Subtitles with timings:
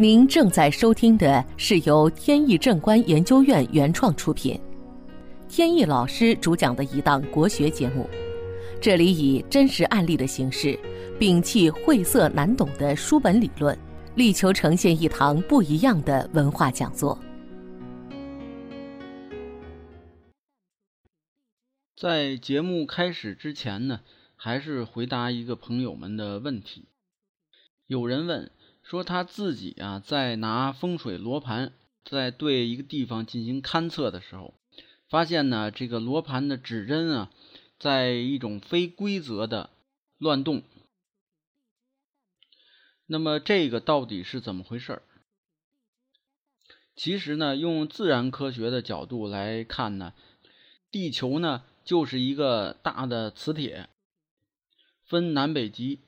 [0.00, 4.58] 您正在收听的是由天意正观研究院原创出品，
[5.46, 8.08] 天意老师主讲的一档国学节目。
[8.80, 10.68] 这里以真实案例的形式，
[11.18, 13.78] 摒弃晦涩难懂的书本理论，
[14.14, 17.18] 力求呈现一堂不一样的文化讲座。
[21.94, 24.00] 在节目开始之前呢，
[24.34, 26.86] 还是回答一个朋友们的问题。
[27.86, 28.50] 有人问
[28.82, 31.72] 说，他自己啊，在拿风水罗盘
[32.04, 34.54] 在对一个地方进行勘测的时候，
[35.08, 37.30] 发现呢，这个罗盘的指针啊，
[37.78, 39.70] 在一种非规则的
[40.18, 40.62] 乱动。
[43.06, 45.02] 那么这个到底是怎么回事儿？
[46.94, 50.14] 其实呢，用自然科学的角度来看呢，
[50.90, 51.64] 地球呢。
[51.82, 53.88] 就是一个大的磁铁，
[55.02, 55.98] 分南北极。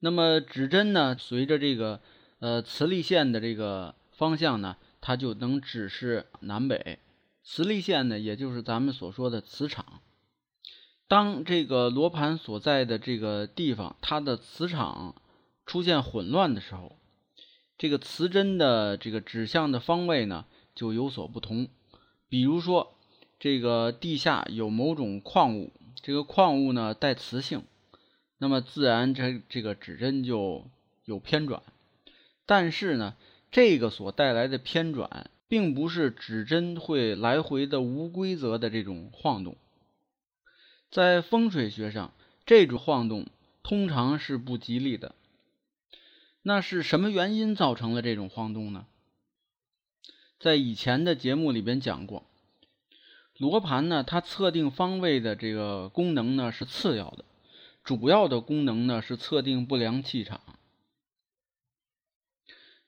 [0.00, 2.00] 那么指针呢，随着这个
[2.40, 6.98] 呃磁力线的这个方向呢，它就能指示南北。
[7.42, 10.00] 磁力线呢，也就是咱们所说的磁场。
[11.06, 15.14] 当这个罗盘所在的这个地方，它的磁场
[15.66, 16.96] 出现混乱的时候，
[17.76, 21.68] 这个磁针的这个指向的方位呢，就有所不同。
[22.28, 22.94] 比如说。
[23.40, 25.70] 这个地下有某种矿物，
[26.02, 27.62] 这个矿物呢带磁性，
[28.38, 30.68] 那么自然这这个指针就
[31.04, 31.62] 有偏转。
[32.48, 33.14] 但是呢，
[33.50, 39.54] 这个所带来的偏转，并不是指针会来回的无规则的这种晃动。
[40.90, 42.14] 在风水学上，
[42.46, 43.26] 这种晃动
[43.62, 45.14] 通常是不吉利的。
[46.40, 48.86] 那是什么原因造成了这种晃动呢？
[50.40, 52.24] 在以前的节目里边讲过。
[53.36, 57.26] 罗盘呢，它测定方位的这个功能呢是次要的，
[57.84, 60.40] 主要的功能呢是测定不良气场。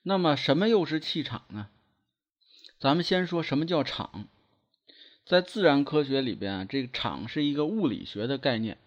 [0.03, 1.69] 那么什么又是气场呢？
[2.79, 4.27] 咱们先说什么叫场。
[5.25, 8.77] 在自然科学里边啊，这个场是一个物理学的概念。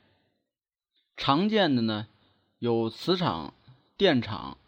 [1.17, 2.09] 常见的呢
[2.59, 3.55] 有磁场、
[3.97, 4.59] 电场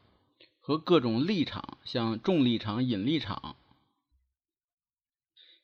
[0.61, 3.57] 和各种力场，像重力场、引力场。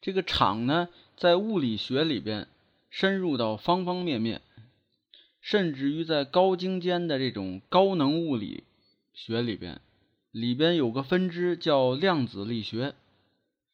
[0.01, 0.89] 这个场呢？
[1.15, 2.49] 在物理学里边，
[2.91, 4.43] 深入到方方面面，
[5.41, 8.65] 甚至于在高精尖的这种高能物理
[9.15, 9.81] 学里边，
[10.33, 12.95] 里边有个分支叫量子力学，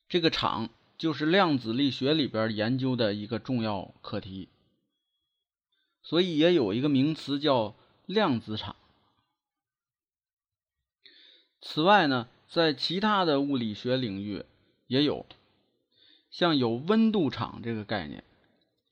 [0.08, 4.48] 这个场就是量子力学里边研究的一个重要课题，
[6.02, 7.76] 所以也有一个名词叫
[8.06, 8.74] 量子场。
[11.60, 14.44] 此外呢，在其他的物理学领域
[14.88, 15.24] 也有。
[16.30, 18.22] 像有温度场这个概念，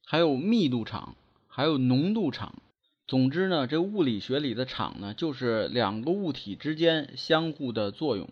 [0.05, 1.17] 还有密度场，
[1.49, 2.63] 还有浓度场。
[3.07, 8.29] 总之呢，这物理学里的场呢，就是两个物体之间相互的作用。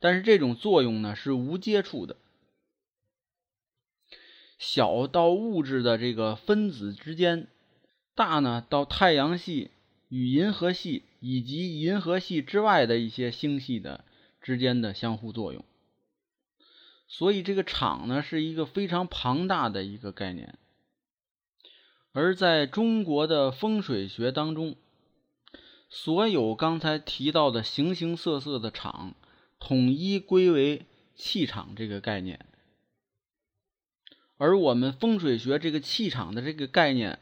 [0.00, 2.16] 但是这种作用呢，是无接触的。
[4.58, 7.46] 小到物质的这个分子之间，
[8.14, 9.70] 大呢到太阳系
[10.08, 14.04] 与银河系以及银河系之外的一些星系的
[14.42, 15.64] 之间的相互作用。
[17.06, 20.58] 所以这个场呢是一个非常庞大的一个概念，
[22.12, 24.74] 而在中国的风水学当中，
[25.88, 29.14] 所有刚才提到的形形色色的场，
[29.60, 32.46] 统一归为气场这个概念。
[34.38, 37.20] 而我们风水学这个气场的这个概念，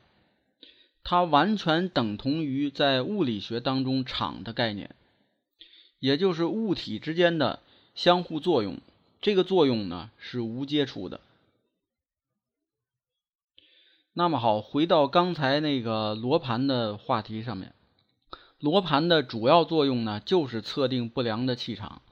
[1.05, 4.95] 它完全等同于在物理学当中场的概念，
[5.99, 7.61] 也就是物体之间的
[7.95, 8.79] 相互作用。
[9.21, 11.21] 这个作用呢是无接触的。
[14.19, 17.73] 那么好，回到刚才那个罗盘的话题上面，
[18.59, 22.03] 罗盘的主要作用呢就是测定不良的气场，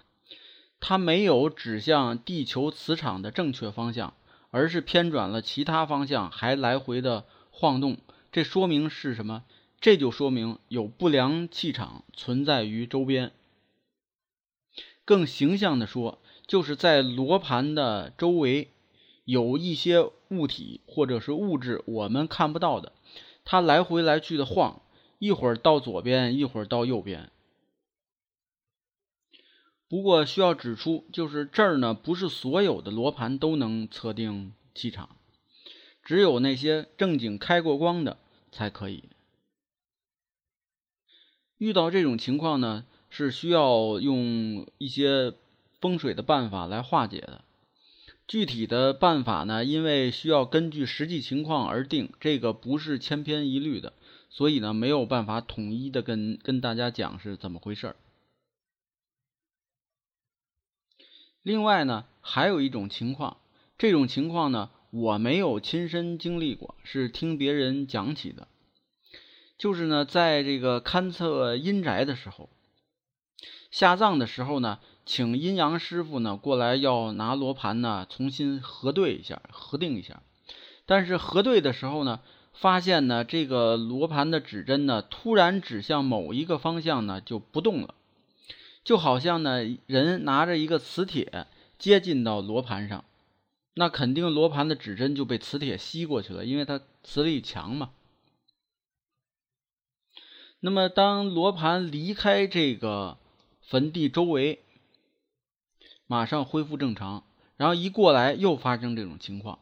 [0.79, 4.15] 它没有指向地球磁场的正确方向，
[4.53, 7.97] 而是偏转了其他方向，还来回的晃动。
[8.31, 9.43] 这说明是什么？
[9.81, 13.33] 这就说明有不良气场存在于周边。
[15.05, 16.21] 更形象的说。
[16.47, 18.71] 就是在罗盘的周围
[19.27, 22.93] 有一些物体或者是物质，我们看不到的，
[23.45, 24.81] 它来回来去的晃，
[25.19, 27.31] 一会儿到左边，一会儿到右边。
[29.89, 35.17] 不过需要指出，就是这儿呢，不是所有的罗盘都能测定气场，
[36.03, 38.17] 只有那些正经开过光的
[38.51, 39.05] 才可以。
[41.59, 45.35] 遇到这种情况呢，是需要用一些。
[45.79, 47.45] 风水的办法来化解的，
[48.27, 53.93] 具体的办法呢，因为需要根据实际情况而定，这个不是千篇一律的，
[54.31, 57.97] 所以呢没有办法统一的跟跟大家讲是怎么回事儿。
[61.43, 63.37] 另外呢，还有一种情况，
[63.79, 68.49] 这种情况呢，我没有亲身经历过，是听别人讲起的。
[69.57, 72.51] 就是呢，在这个勘测阴宅的时候，
[73.71, 80.21] 下葬的时候呢，请阴阳师傅呢过来，要拿罗盘呢重新核对一下、核定一下。
[80.85, 82.21] 但是核对的时候呢，
[82.53, 87.95] 发现呢这个罗盘的指针呢突然指向某一个方向呢就不动了，
[88.85, 91.47] 就好像呢人拿着一个磁铁
[91.79, 93.05] 接近到罗盘上，
[93.75, 97.91] 那肯定罗盘的指针就被磁铁吸过去了，因为它磁力强嘛。
[100.61, 103.19] 那么，当罗盘离开这个
[103.61, 104.65] 坟地周围，
[106.07, 107.25] 马上恢复正常，
[107.57, 109.59] 然后一过来又发生这种情况。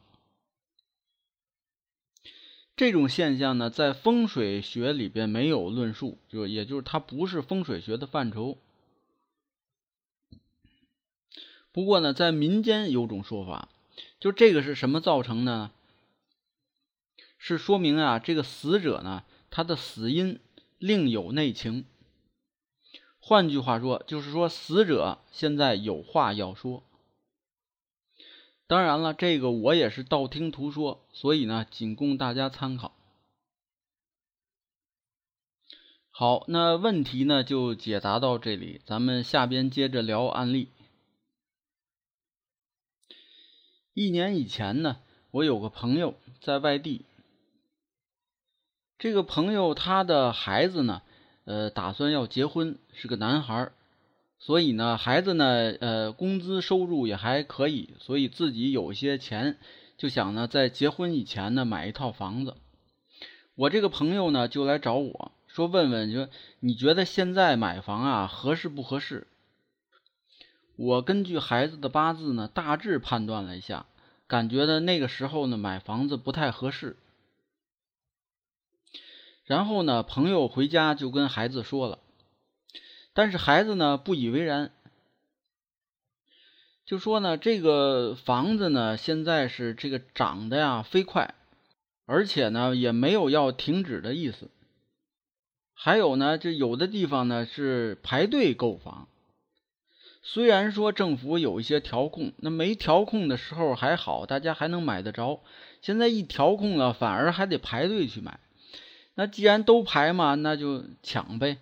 [2.75, 8.57] 这种现象呢，在风水学里边没有论述，就也就是它不是风水学的范畴。
[11.71, 13.69] 不过呢，在民间有种说法，
[14.19, 15.71] 就这个是什么造成的呢？
[17.37, 20.39] 是说明啊，这个死者呢，他的死因。
[20.77, 21.85] 另有内情，
[23.27, 26.83] 换句话说，就是说死者现在有话要说。
[28.67, 32.91] 当然了，这个我也是道听途说，所以呢，仅供大家参考。
[36.11, 40.69] 好，那问题呢就解答到这里，咱们下边接着聊案例。
[43.95, 44.99] 一年以前呢，
[45.31, 47.05] 我有个朋友在外地。
[48.99, 51.01] 这个朋友他的孩子呢，
[51.45, 53.71] 呃，打算要结婚，是个男孩
[54.37, 55.45] 所以呢，孩子呢，
[55.79, 59.57] 呃，工资收入也还可以，所以自己有些钱，
[59.97, 62.55] 就想呢，在结婚以前呢，买一套房子。
[63.55, 66.27] 我这个朋友呢，就来找我说，问问，就
[66.59, 69.27] 你觉得现在买房啊，合适不合适？
[70.75, 73.85] 我根据孩子的八字呢，大致判断了一下，
[74.27, 76.97] 感觉呢，那个时候呢，买房子不太合适。
[79.45, 81.99] 然后呢，朋友回家就跟孩子说了，
[83.13, 84.71] 但是孩子呢不以为然，
[86.85, 91.35] 就说呢这个房子呢现在是这个涨的呀飞快，
[92.07, 94.49] 而且呢也没有要停止的意思。
[95.73, 99.07] 还有呢，就有的地方呢是排队购房，
[100.23, 105.43] 虽然说政府有一些调控，那没调控的时候还好，大家还能买得着。
[105.81, 108.39] 现在一调控了，反而还得排队去买。
[109.15, 111.57] 那既然都排嘛，那就抢呗。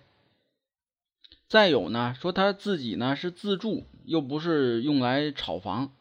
[1.46, 5.92] 再有呢，说他自己呢是自住，又不是用来炒房，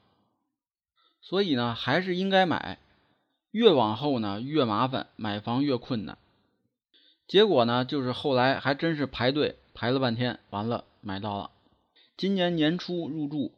[1.21, 2.79] 所以呢还是应该买。
[3.51, 6.17] 越往后呢越麻烦，买房越困难。
[7.27, 11.51] 结果呢就是后来还真是排队排了半天，完了买到了。
[12.17, 13.51] 今年年初入住，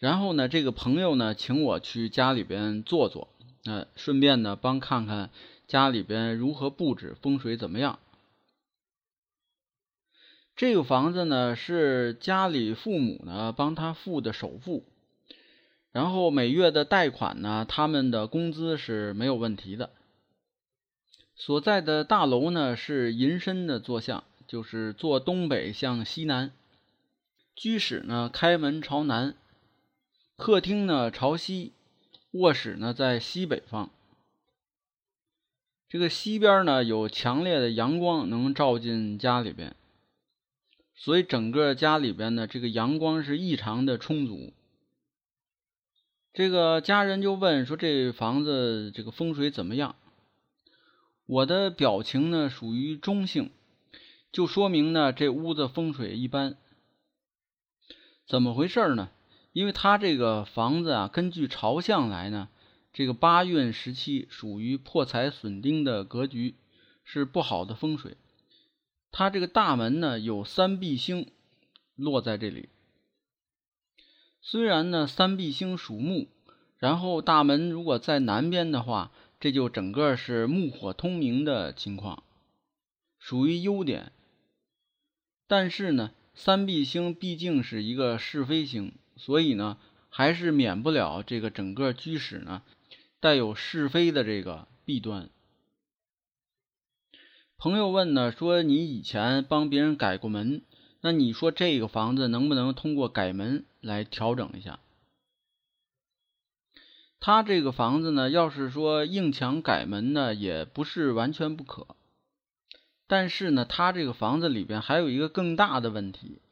[0.00, 3.28] 然后呢这个朋友呢请我去家里边坐坐，
[3.62, 5.30] 那顺便呢帮看看。
[5.66, 7.98] 家里边如何布置，风水怎么样？
[10.56, 14.84] 这个房子呢是家里父母呢帮他付的首付，
[15.90, 19.90] 然后每月的贷款呢，他们的工资是没有问题的。
[21.34, 26.52] 所在的大楼呢是银身的坐向，就是坐东北向西南，
[27.56, 29.34] 居室呢开门朝南，
[30.36, 31.72] 客厅呢朝西，
[32.30, 33.90] 卧室呢在西北方。
[35.94, 39.76] 这个西边呢有强烈的阳光能照进家里边，
[40.96, 44.52] 所以整个家里边呢这个阳光是异常的充足。
[46.32, 49.94] 这个家人就问说：“这房子这个风水怎么样？”
[51.26, 53.52] 我的表情呢属于中性，
[54.32, 56.56] 就说明呢这屋子风水一般。
[58.26, 59.10] 怎么回事呢？
[59.52, 62.48] 因为他这个房子啊，根据朝向来呢。
[62.94, 66.54] 这个八运时期属于破财损丁的格局，
[67.02, 68.16] 是不好的风水。
[69.10, 71.28] 它这个大门呢有三碧星
[71.96, 72.68] 落在这里，
[74.40, 76.28] 虽然呢三碧星属木，
[76.78, 79.10] 然后大门如果在南边的话，
[79.40, 82.22] 这就整个是木火通明的情况，
[83.18, 84.12] 属于优点。
[85.48, 92.62] 但是呢，三碧星毕竟是一个是非星，所以呢还是免不了这个整个居室呢。
[93.24, 95.30] 带有是非的这个弊端。
[97.56, 100.60] 朋友问呢，说你以前帮别人改过门，
[101.00, 104.78] 那你说这个房子能不能通过改门来调整一下？
[107.18, 111.96] 他这个房子呢，要是说硬墙改门呢，也不是完全不可。
[113.06, 116.42] 但是呢，他这个房子里边还有一个更大的问题，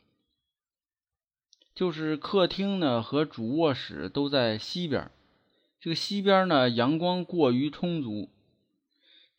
[1.74, 5.10] 就是客厅呢和主卧室都在西边，
[5.82, 8.28] 这个西边呢阳光过于充足，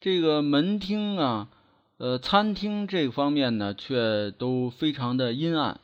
[0.02, 1.50] 这个门厅啊，
[1.96, 5.80] 呃，餐厅这方面呢却都非常的阴暗。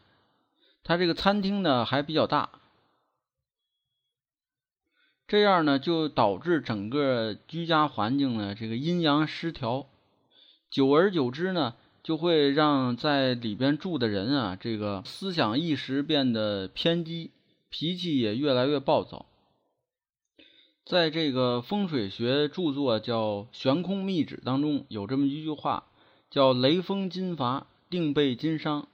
[0.84, 2.50] 它这个餐厅呢还比较大，
[5.30, 9.88] 这样呢就导致整个居家环境呢这个阴阳失调，
[10.70, 11.75] 久而久之呢。
[12.01, 17.32] 就会让在里边住的人啊，这个思想意识变得偏激，
[17.70, 19.25] 脾气也越来越暴躁。
[20.89, 25.84] 在这个风水学著作叫《悬空秘旨》当中，有这么一句话，
[26.31, 28.88] 叫“雷锋金伐，定被金伤”。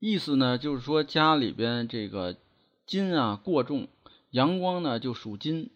[0.00, 2.38] 意思呢，就是说家里边这个
[2.86, 3.88] 金啊过重，
[4.30, 5.68] 阳光呢就属金，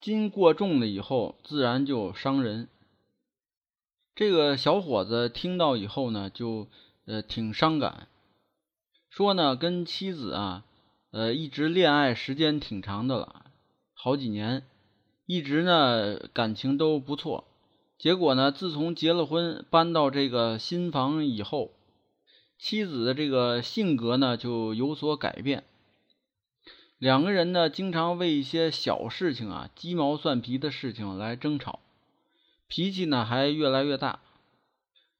[0.00, 2.68] 金过重了以后，自然就伤人。
[4.14, 6.68] 这个小伙子听到以后呢，就
[7.06, 8.06] 呃挺伤感，
[9.10, 10.64] 说呢跟妻子啊，
[11.10, 13.46] 呃一直恋爱时间挺长的了，
[13.92, 14.62] 好几年，
[15.26, 17.44] 一直呢感情都不错。
[17.98, 21.72] 结果呢，自从结了婚，搬到这个新房以后，
[22.58, 25.64] 妻子的这个性格呢就有所改变，
[26.98, 31.80] 两个人呢经常为一些小事情啊、鸡毛蒜皮的事情来争吵。
[32.68, 34.20] 脾气呢还越来越大，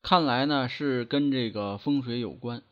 [0.02, 2.62] 看来呢是跟这个风水有关。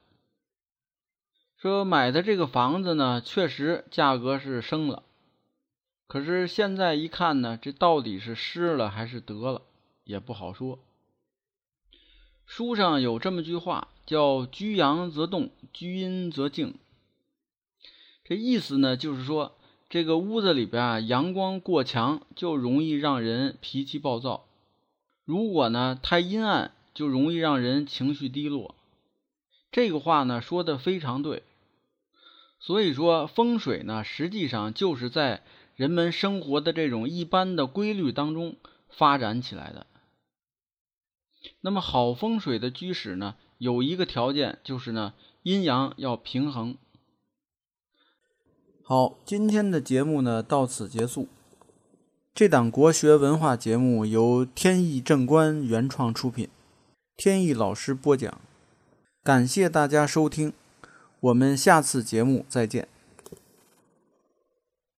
[1.57, 5.04] 说买的这个房子呢，确实价格是升了，
[6.07, 9.63] 可是现在一看呢，这到底是失了还是得了，
[10.05, 10.79] 也不好说。
[12.47, 16.75] 书上有这么句话，叫“居阳则动，居阴则静”。
[18.23, 19.57] 这意思呢，就是说
[19.89, 24.45] 这个屋子里边啊，阳光过强，就容易让人脾气暴躁。
[25.25, 28.75] 如果呢太阴暗，就容易让人情绪低落。
[29.73, 31.43] 这个话呢说的非常对。
[32.61, 35.43] 所以说风水呢，实际上就是在
[35.77, 38.57] 人们生活的这种一般的规律当中
[38.89, 39.87] 发展起来的。
[41.61, 46.77] 那么好风水的居室呢，有一个条件就是呢阴阳要平衡。
[48.83, 51.29] 好，今天的节目呢到此结束。
[52.35, 56.49] 这档国学文化节目由天意正观原创出品，
[57.17, 58.41] 天意老师播讲，
[59.23, 60.53] 感谢大家收听，
[61.21, 62.89] 我们下次节目再见。